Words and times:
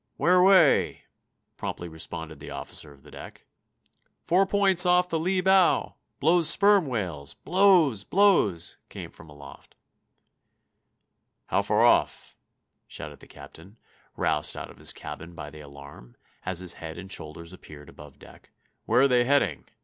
"Where 0.17 0.37
away?" 0.37 1.03
promptly 1.57 1.87
responded 1.87 2.39
the 2.39 2.49
officer 2.49 2.91
of 2.91 3.03
the 3.03 3.11
deck. 3.11 3.45
"Four 4.23 4.47
points 4.47 4.83
off 4.83 5.07
the 5.09 5.19
lee 5.19 5.41
bow! 5.41 5.93
Blows 6.19 6.49
sperm 6.49 6.87
whales! 6.87 7.35
Blows! 7.35 8.03
Blows!" 8.03 8.79
came 8.89 9.11
from 9.11 9.29
aloft. 9.29 9.75
"How 11.49 11.61
far 11.61 11.85
off?" 11.85 12.35
shouted 12.87 13.19
the 13.19 13.27
captain, 13.27 13.75
roused 14.15 14.57
out 14.57 14.71
of 14.71 14.79
his 14.79 14.91
cabin 14.91 15.35
by 15.35 15.51
the 15.51 15.61
alarm, 15.61 16.15
as 16.47 16.57
his 16.61 16.73
head 16.81 16.97
and 16.97 17.11
shoulders 17.11 17.53
appeared 17.53 17.87
above 17.87 18.17
deck. 18.17 18.49
"Where 18.87 19.01
are 19.01 19.07
they 19.07 19.25
heading?" 19.25 19.65